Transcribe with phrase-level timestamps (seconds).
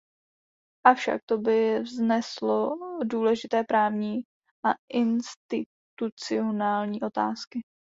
[0.87, 2.71] Avšak to by vzneslo
[3.03, 4.15] důležité právní
[4.65, 7.61] a institucionální otázky.